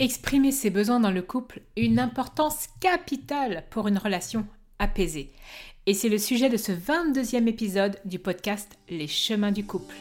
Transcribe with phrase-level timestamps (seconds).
[0.00, 4.44] Exprimer ses besoins dans le couple, une importance capitale pour une relation
[4.80, 5.30] apaisée.
[5.86, 9.94] Et c'est le sujet de ce 22e épisode du podcast Les chemins du couple.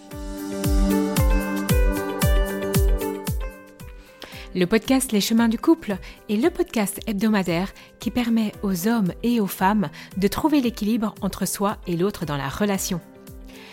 [4.55, 5.97] Le podcast Les chemins du couple
[6.27, 11.45] est le podcast hebdomadaire qui permet aux hommes et aux femmes de trouver l'équilibre entre
[11.45, 12.99] soi et l'autre dans la relation.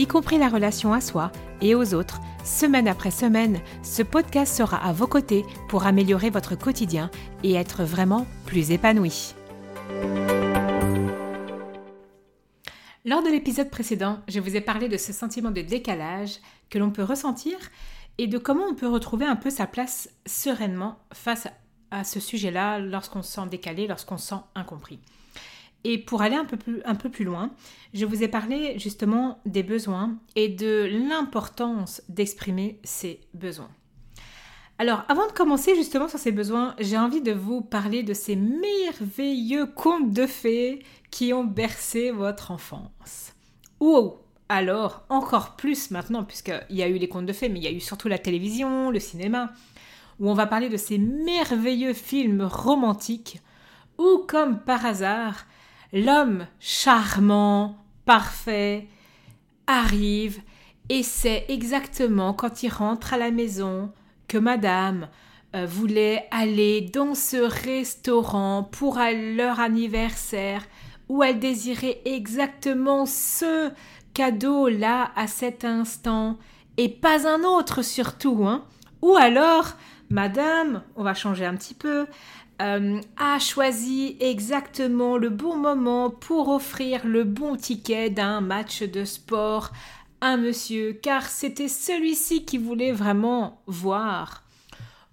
[0.00, 4.78] y compris la relation à soi et aux autres, semaine après semaine, ce podcast sera
[4.78, 7.10] à vos côtés pour améliorer votre quotidien
[7.44, 9.34] et être vraiment plus épanoui.
[13.04, 16.38] Lors de l'épisode précédent, je vous ai parlé de ce sentiment de décalage
[16.70, 17.58] que l'on peut ressentir
[18.16, 21.46] et de comment on peut retrouver un peu sa place sereinement face
[21.90, 24.98] à ce sujet-là lorsqu'on se sent décalé, lorsqu'on se sent incompris.
[25.84, 27.50] Et pour aller un peu, plus, loin,
[27.94, 33.70] je vous ai parlé justement des besoins et de l'importance d'exprimer ces besoins.
[34.78, 38.36] Alors, avant de commencer justement sur ces besoins, j'ai envie de vous parler de ces
[38.36, 43.34] merveilleux contes de fées qui ont bercé votre enfance.
[43.80, 44.14] Ou
[44.48, 47.68] alors, encore plus maintenant, puisqu'il y a eu les contes de fées, mais il y
[47.68, 49.52] a eu surtout la télévision, le cinéma,
[50.18, 53.40] où on va parler de ces merveilleux films romantiques
[53.98, 55.46] où, comme par hasard,
[55.92, 58.86] l'homme charmant, parfait,
[59.66, 60.40] arrive
[60.88, 63.92] et sait exactement quand il rentre à la maison
[64.28, 65.08] que madame
[65.54, 70.62] euh, voulait aller dans ce restaurant pour leur anniversaire
[71.08, 73.70] où elle désirait exactement ce
[74.14, 76.38] cadeau-là à cet instant
[76.76, 78.46] et pas un autre surtout.
[78.46, 78.64] Hein.
[79.02, 79.72] Ou alors,
[80.08, 82.06] madame, on va changer un petit peu,
[82.60, 89.04] euh, a choisi exactement le bon moment pour offrir le bon ticket d'un match de
[89.04, 89.70] sport
[90.20, 94.42] à monsieur, car c'était celui-ci qui voulait vraiment voir.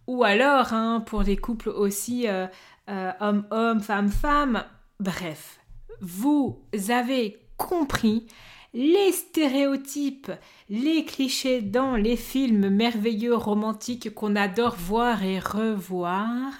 [0.07, 2.47] Ou alors, hein, pour des couples aussi euh,
[2.89, 4.63] euh, homme-homme, femme-femme,
[4.99, 5.59] bref,
[6.01, 8.27] vous avez compris
[8.73, 10.31] les stéréotypes,
[10.69, 16.51] les clichés dans les films merveilleux romantiques qu'on adore voir et revoir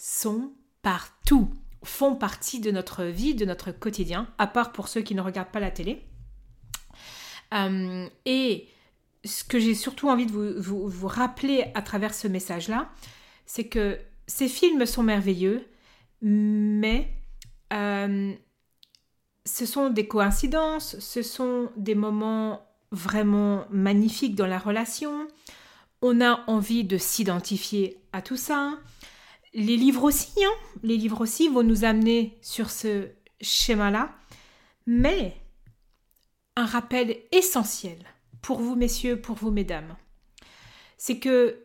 [0.00, 0.52] sont
[0.82, 1.50] partout,
[1.84, 5.50] font partie de notre vie, de notre quotidien, à part pour ceux qui ne regardent
[5.50, 6.02] pas la télé.
[7.52, 8.68] Euh, et
[9.24, 12.88] ce que j'ai surtout envie de vous, vous, rappeler à travers ce message-là,
[13.44, 15.66] c'est que ces films sont merveilleux,
[16.22, 17.12] mais
[17.72, 18.32] euh,
[19.44, 25.28] ce sont des coïncidences, ce sont des moments vraiment magnifiques dans la relation.
[26.00, 28.78] On a envie de s'identifier à tout ça.
[29.52, 30.52] Les livres aussi, hein
[30.82, 33.08] les livres aussi vont nous amener sur ce
[33.40, 34.14] schéma-là.
[34.86, 35.36] Mais
[36.56, 37.98] un rappel essentiel
[38.42, 39.96] pour vous, messieurs, pour vous, mesdames,
[40.96, 41.64] c'est que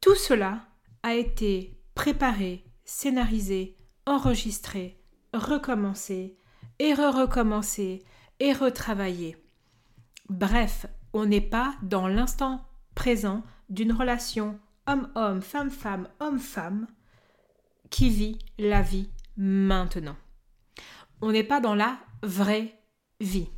[0.00, 0.66] tout cela
[1.02, 3.76] a été préparé, scénarisé,
[4.06, 5.00] enregistré,
[5.32, 6.36] recommencé,
[6.78, 8.02] et re-recommencé,
[8.40, 9.36] et retravaillé.
[10.28, 16.86] Bref, on n'est pas dans l'instant présent d'une relation homme-homme, femme-femme, homme-femme,
[17.90, 20.16] qui vit la vie maintenant.
[21.20, 22.78] On n'est pas dans la vraie
[23.20, 23.48] vie.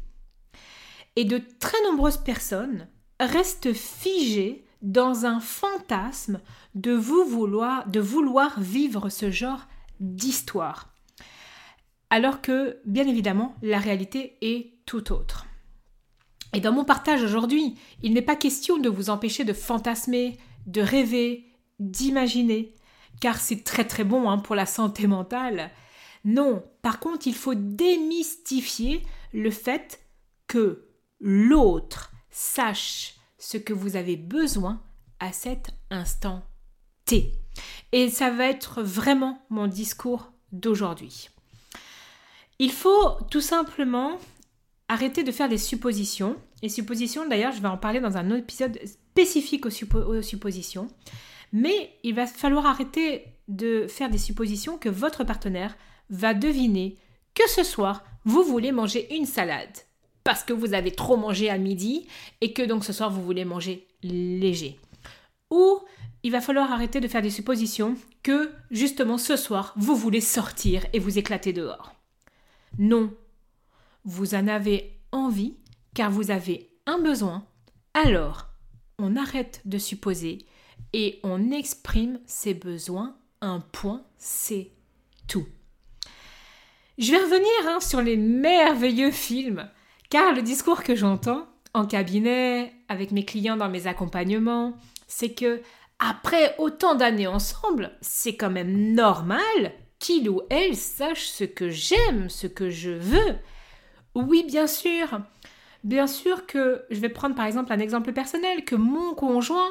[1.16, 2.88] Et de très nombreuses personnes
[3.20, 6.40] restent figées dans un fantasme
[6.74, 9.66] de vouloir, de vouloir vivre ce genre
[10.00, 10.92] d'histoire.
[12.10, 15.46] Alors que, bien évidemment, la réalité est tout autre.
[16.52, 20.80] Et dans mon partage aujourd'hui, il n'est pas question de vous empêcher de fantasmer, de
[20.80, 21.44] rêver,
[21.78, 22.74] d'imaginer,
[23.20, 25.70] car c'est très très bon hein, pour la santé mentale.
[26.24, 29.02] Non, par contre, il faut démystifier
[29.32, 30.00] le fait
[30.46, 30.88] que
[31.20, 34.82] l'autre sache ce que vous avez besoin
[35.20, 36.42] à cet instant
[37.04, 37.32] T.
[37.92, 41.28] Et ça va être vraiment mon discours d'aujourd'hui.
[42.58, 44.18] Il faut tout simplement
[44.88, 46.36] arrêter de faire des suppositions.
[46.62, 48.78] Les suppositions, d'ailleurs, je vais en parler dans un autre épisode
[49.14, 50.88] spécifique aux, suppositions.
[51.52, 55.76] Mais il va falloir arrêter de faire des suppositions que votre partenaire
[56.10, 56.98] va deviner
[57.32, 59.76] que ce soir, vous voulez manger une salade
[60.24, 62.08] parce que vous avez trop mangé à midi
[62.40, 64.80] et que donc ce soir, vous voulez manger léger.
[65.50, 65.78] Ou
[66.24, 67.94] il va falloir arrêter de faire des suppositions
[68.24, 71.94] que justement ce soir, vous voulez sortir et vous éclater dehors.
[72.78, 73.12] Non,
[74.04, 75.54] vous en avez envie
[75.94, 77.46] car vous avez un besoin.
[77.92, 78.48] Alors,
[78.98, 80.46] on arrête de supposer
[80.92, 83.16] et on exprime ses besoins.
[83.40, 84.70] Un point, c'est
[85.26, 85.46] tout.
[86.96, 89.68] Je vais revenir hein, sur les merveilleux films,
[90.10, 94.74] car le discours que j'entends en cabinet, avec mes clients dans mes accompagnements,
[95.08, 95.60] c'est que
[95.98, 102.28] après autant d'années ensemble, c'est quand même normal qu'il ou elle sache ce que j'aime,
[102.28, 103.36] ce que je veux.
[104.14, 105.20] Oui, bien sûr.
[105.84, 109.70] Bien sûr que je vais prendre par exemple un exemple personnel, que mon conjoint,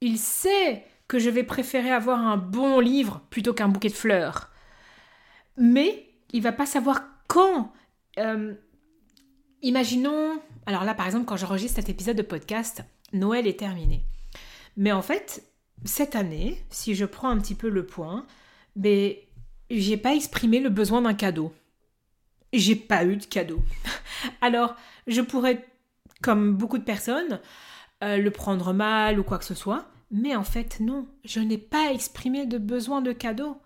[0.00, 4.50] il sait que je vais préférer avoir un bon livre plutôt qu'un bouquet de fleurs.
[5.56, 7.72] Mais il va pas savoir quand.
[8.18, 8.54] Euh,
[9.62, 12.84] imaginons, alors là par exemple quand j'enregistre cet épisode de podcast,
[13.14, 14.04] Noël est terminé.
[14.76, 15.42] Mais en fait,
[15.84, 18.26] cette année, si je prends un petit peu le point,
[18.76, 19.14] ben,
[19.70, 21.52] j'ai pas exprimé le besoin d'un cadeau.
[22.54, 23.62] J'ai pas eu de cadeau.
[24.40, 24.76] Alors,
[25.08, 25.66] je pourrais,
[26.22, 27.40] comme beaucoup de personnes,
[28.02, 31.58] euh, le prendre mal ou quoi que ce soit, mais en fait, non, je n'ai
[31.58, 33.56] pas exprimé de besoin de cadeau.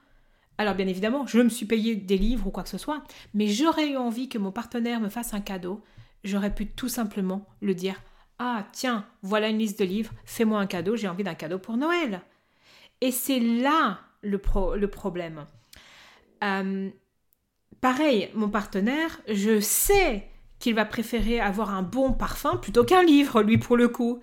[0.56, 3.04] Alors, bien évidemment, je me suis payé des livres ou quoi que ce soit,
[3.34, 5.84] mais j'aurais eu envie que mon partenaire me fasse un cadeau.
[6.24, 8.02] J'aurais pu tout simplement le dire
[8.38, 11.76] ah, tiens, voilà une liste de livres, fais-moi un cadeau, j'ai envie d'un cadeau pour
[11.76, 12.22] Noël.
[13.00, 14.40] Et c'est là le,
[14.76, 15.44] le problème.
[16.44, 16.88] Euh,
[17.80, 20.28] pareil, mon partenaire, je sais
[20.58, 24.20] qu'il va préférer avoir un bon parfum plutôt qu'un livre, lui, pour le coup.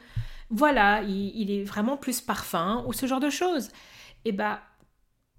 [0.50, 3.69] Voilà, il, est vraiment plus parfum ou ce genre de choses.
[4.25, 4.62] Et bah,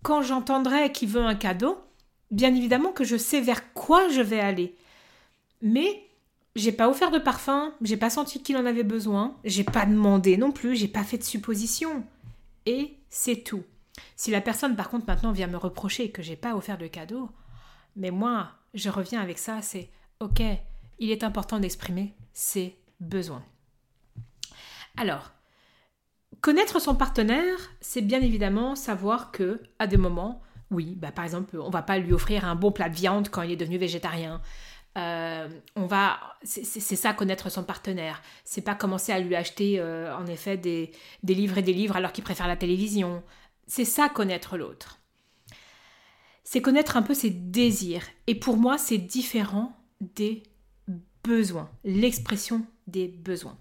[0.02, 1.78] quand j'entendrai qu'il veut un cadeau,
[2.30, 4.76] bien évidemment que je sais vers quoi je vais aller.
[5.62, 6.02] Mais
[6.54, 10.36] j'ai pas offert de parfum, j'ai pas senti qu'il en avait besoin, j'ai pas demandé
[10.36, 12.04] non plus, j'ai pas fait de supposition.
[12.64, 13.62] Et c'est tout.
[14.16, 17.28] Si la personne par contre maintenant vient me reprocher que j'ai pas offert de cadeau,
[17.96, 19.90] mais moi, je reviens avec ça, c'est
[20.20, 20.42] OK,
[20.98, 23.44] il est important d'exprimer ses besoins.
[24.96, 25.32] Alors,
[26.40, 31.58] connaître son partenaire, c'est bien évidemment savoir que à des moments, oui, bah par exemple,
[31.58, 34.40] on va pas lui offrir un bon plat de viande quand il est devenu végétarien.
[34.96, 38.22] Euh, on va, c'est ça connaître son partenaire.
[38.44, 40.90] C'est pas commencer à lui acheter euh, en effet des,
[41.22, 43.22] livres et des livres alors qu'il préfère la télévision.
[43.66, 44.98] C'est ça connaître l'autre.
[46.48, 48.04] C'est connaître un peu ses désirs.
[48.28, 50.44] Et pour moi, c'est différent des
[51.24, 53.58] besoins, l'expression des besoins.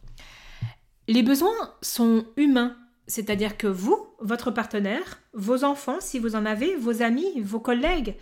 [1.08, 2.78] Les besoins sont humains,
[3.08, 8.18] c'est-à-dire que vous, votre partenaire, vos enfants, si vous en avez, vos amis, vos collègues,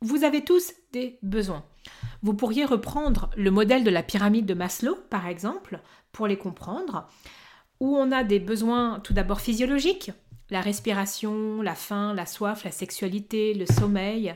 [0.00, 1.64] vous avez tous des besoins.
[2.22, 5.78] Vous pourriez reprendre le modèle de la pyramide de Maslow, par exemple,
[6.10, 7.08] pour les comprendre,
[7.78, 10.10] où on a des besoins tout d'abord physiologiques,
[10.50, 14.34] la respiration, la faim, la soif, la sexualité, le sommeil,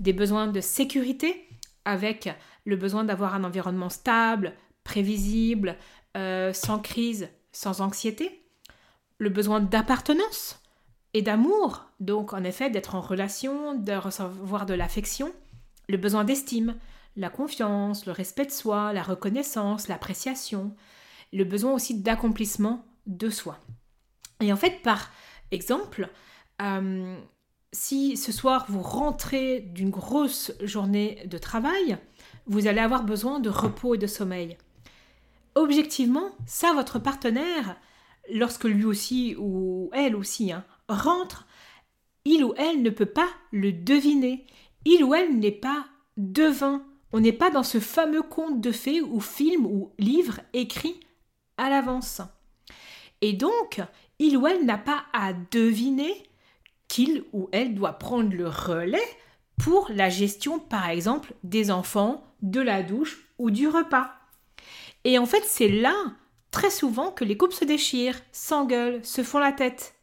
[0.00, 1.48] des besoins de sécurité,
[1.84, 2.28] avec
[2.64, 4.52] le besoin d'avoir un environnement stable,
[4.84, 5.76] prévisible,
[6.16, 8.42] euh, sans crise, sans anxiété,
[9.18, 10.60] le besoin d'appartenance
[11.14, 15.32] et d'amour, donc en effet d'être en relation, de recevoir de l'affection,
[15.88, 16.76] le besoin d'estime,
[17.16, 20.74] la confiance, le respect de soi, la reconnaissance, l'appréciation,
[21.32, 23.58] le besoin aussi d'accomplissement de soi.
[24.40, 25.10] Et en fait, par
[25.50, 26.08] exemple,
[26.62, 27.18] euh,
[27.72, 31.98] si ce soir vous rentrez d'une grosse journée de travail,
[32.46, 34.56] vous allez avoir besoin de repos et de sommeil.
[35.54, 37.76] Objectivement, ça, votre partenaire,
[38.32, 41.46] lorsque lui aussi ou elle aussi hein, rentre,
[42.24, 44.46] il ou elle ne peut pas le deviner.
[44.84, 45.86] Il ou elle n'est pas
[46.16, 46.84] devin.
[47.12, 51.00] On n'est pas dans ce fameux conte de fées ou film ou livre écrit
[51.56, 52.20] à l'avance.
[53.20, 53.80] Et donc,
[54.18, 56.22] il ou elle n'a pas à deviner
[56.88, 58.98] qu'il ou elle doit prendre le relais
[59.58, 64.12] pour la gestion, par exemple, des enfants, de la douche ou du repas.
[65.04, 65.94] Et en fait, c'est là,
[66.50, 69.94] très souvent, que les couples se déchirent, s'engueulent, se font la tête.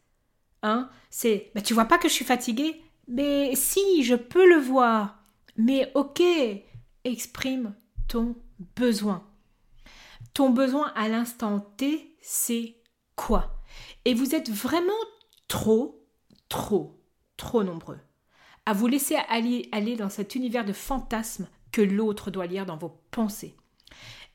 [0.61, 4.59] Hein C'est, bah, tu vois pas que je suis fatiguée Mais si, je peux le
[4.59, 5.19] voir.
[5.57, 6.21] Mais ok,
[7.03, 7.75] exprime
[8.07, 8.35] ton
[8.75, 9.27] besoin.
[10.33, 12.75] Ton besoin à l'instant T, c'est
[13.15, 13.62] quoi?
[14.05, 14.91] Et vous êtes vraiment
[15.47, 16.05] trop,
[16.49, 16.99] trop,
[17.37, 17.99] trop nombreux
[18.65, 22.77] à vous laisser aller, aller dans cet univers de fantasmes que l'autre doit lire dans
[22.77, 23.55] vos pensées.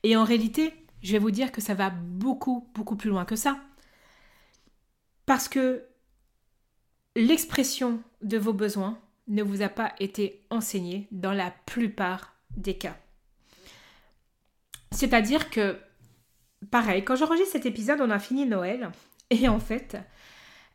[0.03, 3.35] Et en réalité, je vais vous dire que ça va beaucoup, beaucoup plus loin que
[3.35, 3.59] ça.
[5.25, 5.83] Parce que
[7.15, 12.97] l'expression de vos besoins ne vous a pas été enseignée dans la plupart des cas.
[14.91, 15.77] C'est-à-dire que,
[16.71, 18.91] pareil, quand j'enregistre cet épisode, on a fini Noël.
[19.41, 19.97] Et en fait,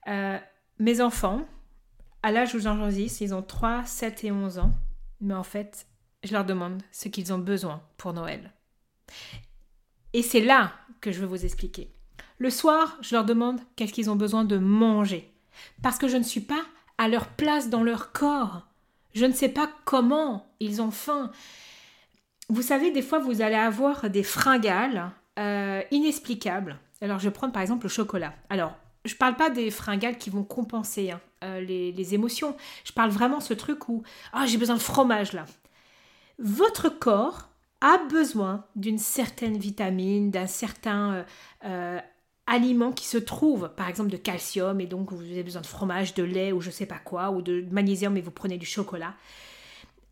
[0.06, 0.38] euh,
[0.78, 1.46] mes enfants,
[2.22, 4.72] à l'âge où j'enregistre, ils ont 3, 7 et 11 ans.
[5.20, 5.86] Mais en fait,
[6.22, 8.52] je leur demande ce qu'ils ont besoin pour Noël.
[10.12, 11.90] Et c'est là que je veux vous expliquer.
[12.38, 15.32] Le soir, je leur demande qu'est-ce qu'ils ont besoin de manger.
[15.82, 16.62] Parce que je ne suis pas
[16.98, 18.66] à leur place dans leur corps.
[19.14, 21.30] Je ne sais pas comment ils ont faim.
[22.48, 26.78] Vous savez, des fois, vous allez avoir des fringales euh, inexplicables.
[27.00, 28.34] Alors, je vais prendre par exemple le chocolat.
[28.48, 28.74] Alors,
[29.04, 32.56] je parle pas des fringales qui vont compenser hein, euh, les, émotions.
[32.84, 35.44] Je parle vraiment ce truc où ah, j'ai besoin de fromage là.
[36.38, 37.48] Votre corps
[37.80, 41.24] a besoin d'une certaine vitamine, d'un certain
[41.64, 42.00] euh,
[42.46, 46.14] aliment qui se trouve, par exemple de calcium, et donc vous avez besoin de fromage,
[46.14, 49.14] de lait ou je sais pas quoi, ou de magnésium et vous prenez du chocolat.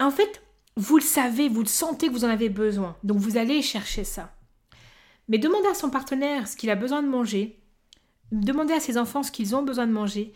[0.01, 0.43] En fait,
[0.77, 4.05] vous le savez, vous le sentez que vous en avez besoin, donc vous allez chercher
[4.05, 4.33] ça.
[5.33, 7.59] Mais demandez à son partenaire ce qu'il a besoin de manger,
[8.33, 10.35] demandez à ses enfants ce qu'ils ont besoin de manger,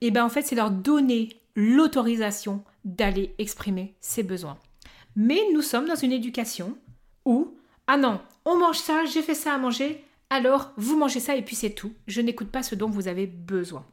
[0.00, 4.56] et bien en fait c'est leur donner l'autorisation d'aller exprimer ses besoins.
[5.16, 6.78] Mais nous sommes dans une éducation
[7.24, 7.56] où,
[7.88, 11.42] ah non, on mange ça, j'ai fait ça à manger, alors vous mangez ça et
[11.42, 11.92] puis c'est tout.
[12.06, 13.84] Je n'écoute pas ce dont vous avez besoin.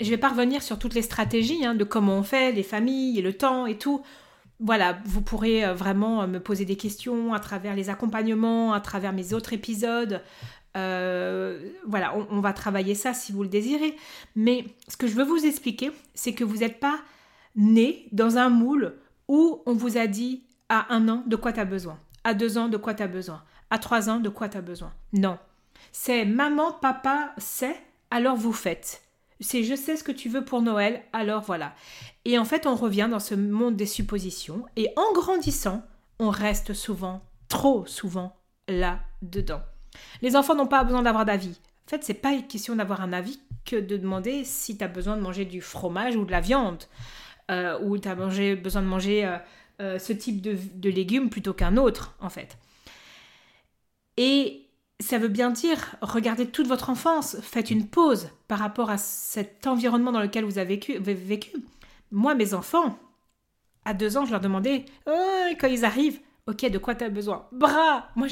[0.00, 3.20] Je vais pas revenir sur toutes les stratégies hein, de comment on fait, les familles
[3.20, 4.02] et le temps et tout.
[4.60, 8.80] Voilà, vous pourrez euh, vraiment euh, me poser des questions à travers les accompagnements, à
[8.80, 10.20] travers mes autres épisodes.
[10.76, 13.94] Euh, voilà, on, on, va travailler ça si vous le désirez.
[14.34, 16.98] Mais ce que je veux vous expliquer, c'est que vous n'êtes pas
[17.54, 18.94] né dans un moule
[19.28, 22.58] où on vous a dit à un an de quoi tu as besoin, à deux
[22.58, 24.92] ans de quoi tu as besoin, à trois ans de quoi tu as besoin.
[25.12, 25.38] Non.
[25.92, 27.76] C'est maman, papa sait,
[28.10, 29.07] alors vous faites.
[29.40, 31.74] C'est je sais ce que tu veux pour Noël, alors voilà.
[32.24, 35.82] Et en fait, on revient dans ce monde des suppositions et en grandissant,
[36.18, 38.36] on reste souvent, trop souvent,
[38.68, 39.62] là-dedans.
[40.22, 41.60] Les enfants n'ont pas besoin d'avoir d'avis.
[41.86, 44.88] En fait, c'est pas une question d'avoir un avis que de demander si tu as
[44.88, 46.84] besoin de manger du fromage ou de la viande,
[47.50, 49.38] euh, ou tu as besoin de manger euh,
[49.80, 52.58] euh, ce type de légumes plutôt qu'un autre, en fait.
[54.16, 54.67] Et
[55.00, 59.66] ça veut bien dire, regardez toute votre enfance, faites une pause par rapport à cet
[59.66, 61.52] environnement dans lequel vous avez vécu.
[62.10, 62.98] Moi, mes enfants,
[63.84, 67.10] à deux ans, je leur demandais, oh, quand ils arrivent, ok, de quoi tu as
[67.10, 67.46] besoin?
[67.52, 68.26] Bras Moi,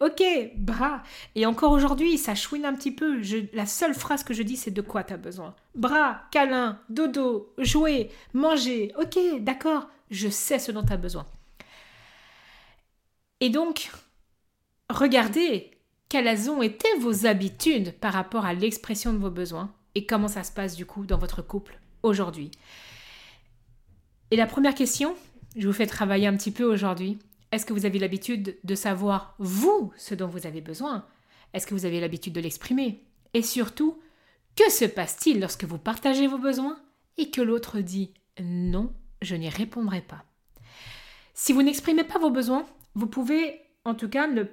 [0.00, 0.22] ok,
[0.56, 1.02] bras.
[1.34, 3.20] Et encore aujourd'hui, ça chouine un petit peu.
[3.52, 5.54] La seule phrase que je dis, c'est de quoi tu as besoin?
[5.74, 8.92] Bras, câlin, dodo, jouer, manger.
[8.98, 11.26] Ok, d'accord, je sais ce dont tu as besoin.
[13.40, 13.90] Et donc,
[14.88, 15.77] regardez
[16.08, 20.42] quelles ont été vos habitudes par rapport à l'expression de vos besoins et comment ça
[20.42, 22.50] se passe du coup dans votre couple aujourd'hui?
[24.30, 25.14] Et la première question,
[25.56, 27.18] je vous fais travailler un petit peu aujourd'hui.
[27.52, 31.06] Est-ce que vous avez l'habitude de savoir, vous, ce dont vous avez besoin?
[31.54, 33.04] Est-ce que vous avez l'habitude de l'exprimer?
[33.34, 33.98] Et surtout,
[34.56, 36.78] que se passe-t-il lorsque vous partagez vos besoins
[37.16, 40.24] et que l'autre dit non, je n'y répondrai pas
[41.34, 44.44] Si vous n'exprimez pas vos besoins, vous pouvez en tout cas ne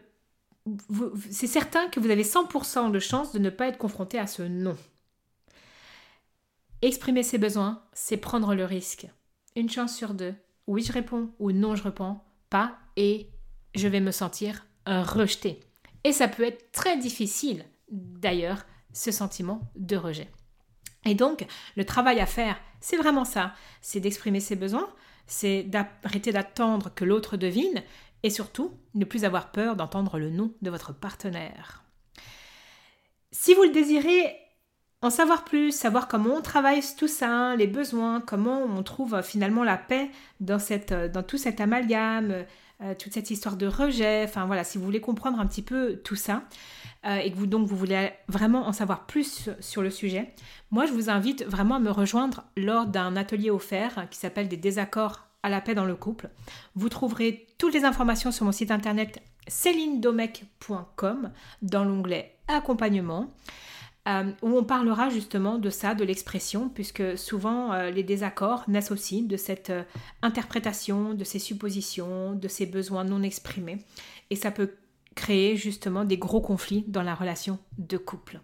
[1.30, 4.42] c'est certain que vous avez 100% de chance de ne pas être confronté à ce
[4.44, 4.76] non.
[6.82, 9.08] Exprimer ses besoins, c'est prendre le risque.
[9.56, 10.34] Une chance sur deux.
[10.68, 12.20] Oui, je réponds ou non, je réponds
[12.50, 13.30] pas et
[13.76, 15.60] je vais me sentir rejeté.
[16.04, 20.32] Et ça peut être très difficile, d'ailleurs, ce sentiment de rejet.
[21.06, 21.46] Et donc,
[21.76, 23.54] le travail à faire, c'est vraiment ça.
[23.82, 24.90] C'est d'exprimer ses besoins,
[25.28, 27.84] c'est d'arrêter d'attendre que l'autre devine,
[28.26, 31.84] et surtout, ne plus avoir peur d'entendre le nom de votre partenaire.
[33.32, 34.36] Si vous le désirez
[35.04, 39.22] en savoir plus, savoir comment on travaille tout ça, les besoins, comment on trouve euh,
[39.22, 42.46] finalement la paix dans, cette, euh, tout cet amalgame,
[42.82, 45.98] euh, toute cette histoire de rejet, enfin voilà, si vous voulez comprendre un petit peu
[46.04, 46.42] tout ça,
[47.08, 50.34] et que vous donc vous voulez vraiment en savoir plus sur le sujet,
[50.72, 54.58] moi je vous invite vraiment à me rejoindre lors d'un atelier offert qui s'appelle des
[54.58, 56.30] désaccords à la paix dans le couple.
[56.74, 63.30] Vous trouverez toutes les informations sur mon site internet célinedomec.com dans l'onglet accompagnement.
[64.08, 68.92] Euh, où on parlera justement de ça, de l'expression, puisque souvent euh, les désaccords naissent
[68.92, 69.82] aussi de cette euh,
[70.22, 73.80] interprétation, de ces suppositions, de ces besoins non exprimés.
[74.30, 74.76] Et ça peut
[75.16, 78.42] créer justement des gros conflits dans la relation de couple.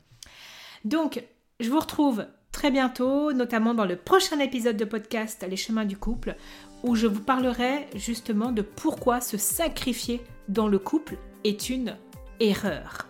[0.84, 1.24] Donc,
[1.60, 2.26] je vous retrouve
[2.62, 6.36] très bientôt, notamment dans le prochain épisode de podcast Les chemins du couple,
[6.84, 11.98] où je vous parlerai justement de pourquoi se sacrifier dans le couple est une
[12.40, 13.08] erreur.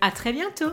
[0.00, 0.70] À très bientôt!